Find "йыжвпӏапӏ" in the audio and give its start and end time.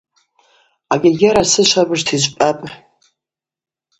2.13-2.67